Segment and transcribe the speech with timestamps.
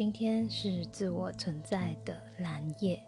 [0.00, 2.98] 今天是自我存在的蓝夜，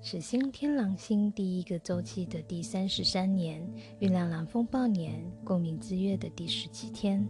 [0.00, 3.60] 是新天狼星第一个周期的第三十三年，
[3.98, 7.26] 月亮蓝风暴年，共鸣之月的第十七天。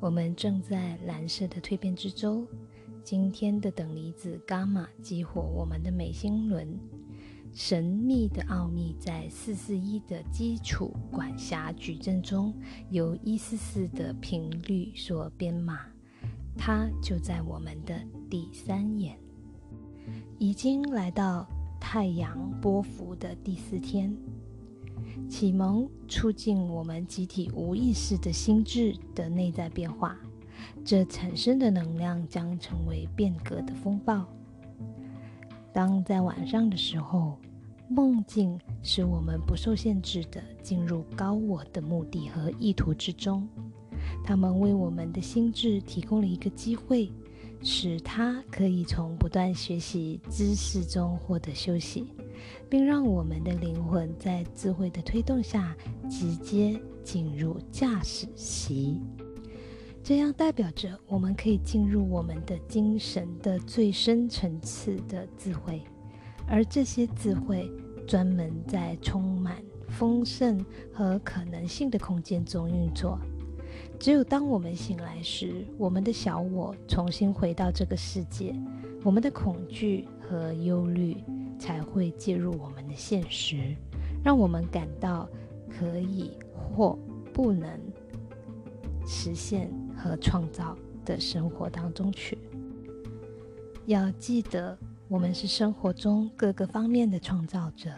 [0.00, 2.48] 我们正在蓝色的蜕变之中。
[3.04, 6.80] 今天的等离子伽马激活我们的美星轮，
[7.52, 12.54] 神秘的奥秘在四四一的基础管辖矩阵中，
[12.88, 15.80] 由一四四的频率所编码。
[16.58, 17.94] 它就在我们的
[18.28, 19.16] 第三眼，
[20.38, 21.48] 已经来到
[21.80, 24.14] 太阳波幅的第四天，
[25.28, 30.18] 启蒙促进我们集体无意识的心智的内在变化，
[30.84, 34.26] 这产生的能量将成为变革的风暴。
[35.72, 37.38] 当在晚上的时候，
[37.88, 43.48] 梦境使我们不受限制的进入高我的目的和意图之中。
[44.24, 47.10] 他们为我们的心智提供了一个机会，
[47.62, 52.06] 使它可以从不断学习知识中获得休息，
[52.68, 55.76] 并让我们的灵魂在智慧的推动下
[56.08, 59.00] 直接进入驾驶席。
[60.02, 65.82] 这样代表着我们可以进入我们的精神的最深层次的智慧，
[66.46, 67.70] 而这些智慧
[68.06, 73.18] 专门在充满丰盛和可能性的空间中运作。
[73.98, 78.54] 只有当我们醒来时，我们的小我重新回到这个世界，
[79.02, 81.16] 我们的恐惧和忧虑
[81.58, 83.74] 才会介入我们的现实，
[84.22, 85.28] 让我们感到
[85.68, 86.96] 可以或
[87.34, 87.68] 不能
[89.04, 92.38] 实现和创造的生活当中去。
[93.86, 97.90] 要记得，我们是生活中各个方面的创造者，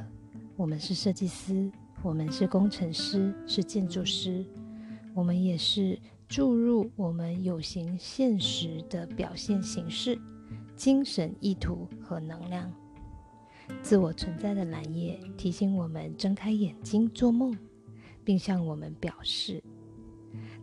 [0.56, 1.70] 我们是设计师，
[2.02, 4.46] 我们是工程师，是建筑师。
[5.14, 10.18] 我们也是注入我们有形现实的表现形式、
[10.76, 12.72] 精神意图和能量。
[13.82, 17.56] 自我存在的蓝夜提醒我们睁开眼睛做梦，
[18.24, 19.62] 并向我们表示：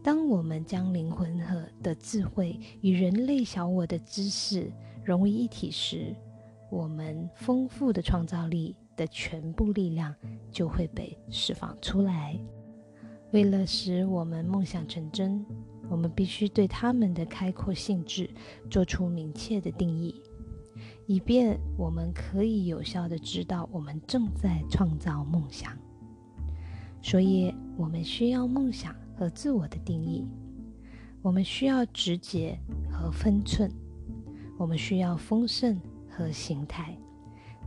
[0.04, 4.72] 当我们将灵魂和的智慧与人类小我的知识
[5.04, 6.16] 融为一体时，
[6.70, 10.14] 我们丰富的创造力的全部力量
[10.52, 12.38] 就会被释放出来。
[13.32, 15.46] 为了使我们梦想成真，
[15.90, 18.30] 我们必须对他们的开阔性质
[18.70, 20.16] 做出明确的定义，
[21.06, 25.72] 以便我们可以有效的知道我们正在创造梦想。
[27.02, 30.26] 所以，我们需要梦想和自我的定义，
[31.22, 32.58] 我们需要直觉
[32.90, 33.72] 和分寸，
[34.58, 36.98] 我们需要丰盛和形态。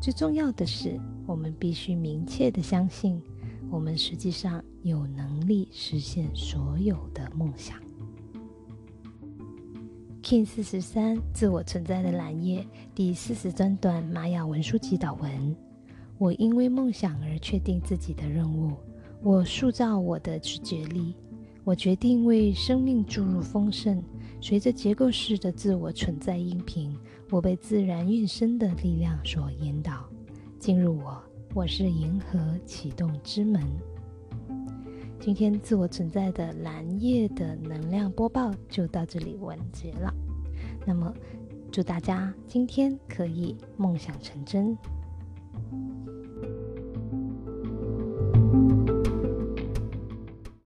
[0.00, 3.22] 最重要的是，我们必须明确的相信。
[3.70, 7.78] 我们实际上有能力实现所有的梦想。
[10.22, 15.56] King 四十三，自我存在的蓝页，第四十三段玛雅文书祈祷文。
[16.18, 18.72] 我因为梦想而确定自己的任务，
[19.22, 21.14] 我塑造我的直觉力，
[21.64, 24.02] 我决定为生命注入丰盛。
[24.40, 26.96] 随着结构式的自我存在音频，
[27.30, 30.04] 我被自然运生的力量所引导，
[30.58, 31.29] 进入我。
[31.52, 33.60] 我是银河启动之门。
[35.18, 40.14] 今天自我存在的蓝夜的能量播报就到这里完结了。
[40.86, 41.12] 那么，
[41.72, 44.78] 祝大家今天可以梦想成真。